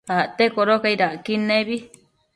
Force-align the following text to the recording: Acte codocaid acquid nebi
Acte 0.13 0.45
codocaid 0.55 1.03
acquid 1.09 1.39
nebi 1.49 1.77